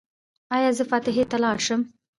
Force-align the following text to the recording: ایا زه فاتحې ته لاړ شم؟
ایا 0.55 0.69
زه 0.77 0.83
فاتحې 0.91 1.23
ته 1.31 1.37
لاړ 1.43 1.57
شم؟ 1.65 1.81